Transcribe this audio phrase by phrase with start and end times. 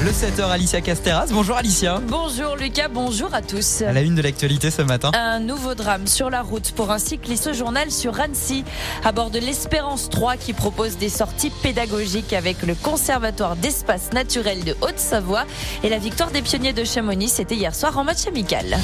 [0.00, 1.26] Le 7h, Alicia Casteras.
[1.32, 2.00] Bonjour Alicia.
[2.06, 3.82] Bonjour Lucas, bonjour à tous.
[3.82, 5.10] À la une de l'actualité ce matin.
[5.12, 8.64] Un nouveau drame sur la route pour un cycliste journal sur Annecy,
[9.04, 14.62] à bord de l'Espérance 3 qui propose des sorties pédagogiques avec le Conservatoire d'espace naturel
[14.62, 15.46] de Haute-Savoie.
[15.82, 18.78] Et la victoire des pionniers de Chamonix, c'était hier soir en match amical.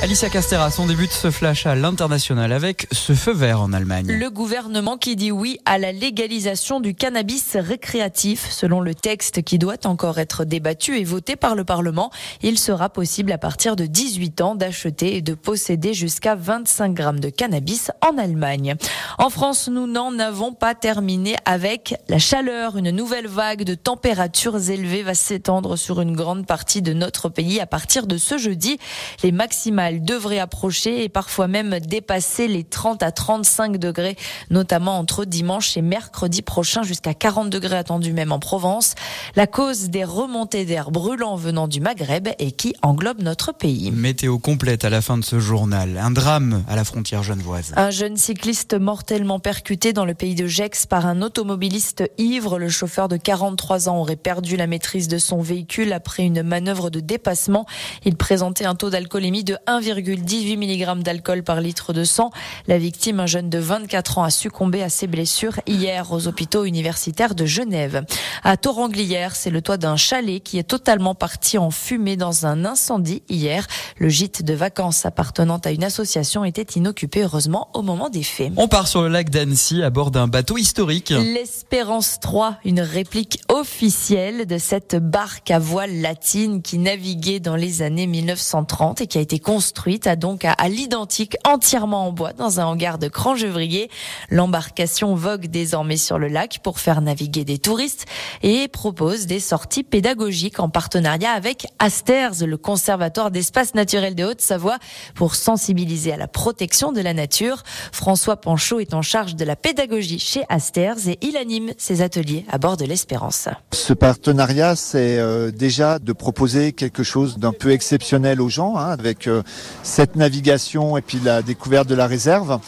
[0.00, 4.06] Alicia Castera, son début de ce flash à l'international avec ce feu vert en Allemagne.
[4.06, 8.48] Le gouvernement qui dit oui à la légalisation du cannabis récréatif.
[8.48, 12.90] Selon le texte qui doit encore être débattu et voté par le Parlement, il sera
[12.90, 17.90] possible à partir de 18 ans d'acheter et de posséder jusqu'à 25 grammes de cannabis
[18.08, 18.76] en Allemagne.
[19.18, 22.76] En France, nous n'en avons pas terminé avec la chaleur.
[22.76, 27.58] Une nouvelle vague de températures élevées va s'étendre sur une grande partie de notre pays
[27.58, 28.78] à partir de ce jeudi.
[29.24, 34.16] Les maximales elle devrait approcher et parfois même dépasser les 30 à 35 degrés,
[34.50, 38.94] notamment entre dimanche et mercredi prochain, jusqu'à 40 degrés attendus même en Provence.
[39.34, 43.90] La cause des remontées d'air brûlants venant du Maghreb et qui englobe notre pays.
[43.90, 45.98] Météo complète à la fin de ce journal.
[45.98, 47.72] Un drame à la frontière genevoise.
[47.76, 52.58] Un jeune cycliste mortellement percuté dans le pays de Gex par un automobiliste ivre.
[52.58, 56.90] Le chauffeur de 43 ans aurait perdu la maîtrise de son véhicule après une manœuvre
[56.90, 57.66] de dépassement.
[58.04, 62.30] Il présentait un taux d'alcoolémie de 1, 1,18 mg d'alcool par litre de sang.
[62.66, 66.64] La victime, un jeune de 24 ans, a succombé à ses blessures hier aux hôpitaux
[66.64, 68.04] universitaires de Genève.
[68.42, 72.64] À Toranglière, c'est le toit d'un chalet qui est totalement parti en fumée dans un
[72.64, 73.66] incendie hier.
[73.98, 78.52] Le gîte de vacances appartenant à une association était inoccupé heureusement au moment des faits.
[78.56, 81.10] On part sur le lac d'Annecy à bord d'un bateau historique.
[81.10, 87.82] L'Espérance 3, une réplique officielle de cette barque à voile latine qui naviguait dans les
[87.82, 92.32] années 1930 et qui a été construite construite à donc à, l'identique, entièrement en bois,
[92.32, 93.90] dans un hangar de Crangevrier.
[94.30, 98.06] L'embarcation vogue désormais sur le lac pour faire naviguer des touristes
[98.42, 104.78] et propose des sorties pédagogiques en partenariat avec Asters, le conservatoire d'espace naturel de Haute-Savoie,
[105.14, 107.62] pour sensibiliser à la protection de la nature.
[107.92, 112.46] François Panchaud est en charge de la pédagogie chez Asters et il anime ses ateliers
[112.48, 113.50] à bord de l'Espérance.
[113.72, 118.88] Ce partenariat, c'est euh, déjà de proposer quelque chose d'un peu exceptionnel aux gens, hein,
[118.88, 119.42] avec euh,
[119.82, 122.58] cette navigation et puis la découverte de la réserve.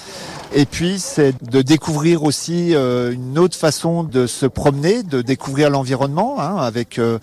[0.53, 5.71] Et puis c'est de découvrir aussi euh, une autre façon de se promener, de découvrir
[5.71, 7.21] l'environnement hein, avec euh,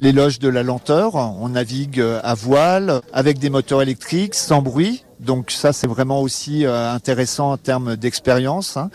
[0.00, 1.16] l'éloge de la lenteur.
[1.16, 5.04] On navigue à voile avec des moteurs électriques sans bruit.
[5.18, 8.76] Donc ça c'est vraiment aussi euh, intéressant en termes d'expérience.
[8.76, 8.90] Hein.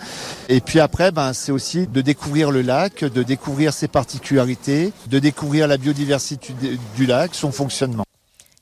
[0.47, 5.19] Et puis après ben, c'est aussi de découvrir le lac, de découvrir ses particularités, de
[5.19, 6.53] découvrir la biodiversité
[6.95, 8.05] du lac, son fonctionnement.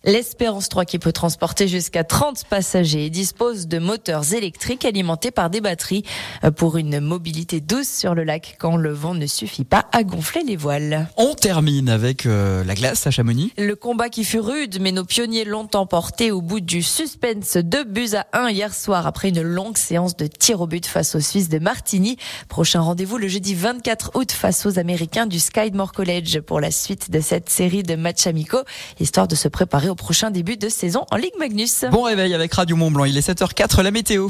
[0.04, 5.62] L'Espérance 3 qui peut transporter jusqu'à 30 passagers dispose de moteurs électriques alimentés par des
[5.62, 6.02] batteries
[6.44, 10.04] euh, pour une mobilité douce sur le lac quand le vent ne suffit pas à
[10.04, 11.08] gonfler les voiles.
[11.18, 13.54] On termine avec euh, la glace à Chamonix.
[13.60, 17.58] Le combat qui fut rude mais nos pionniers l'ont emporté au bout du suspense.
[17.58, 21.14] Deux buts à un hier soir après une longue séance de tir au but face
[21.14, 22.18] aux Suisses de Martigny.
[22.50, 27.12] Prochain rendez-vous le jeudi 24 août face aux Américains du Skidmore College pour la suite
[27.12, 28.64] de cette série de matchs amicaux
[29.00, 31.86] histoire de se préparer prochain début de saison en Ligue Magnus.
[31.92, 34.30] Bon réveil avec Radio Mont Blanc, il est 7h04, la météo.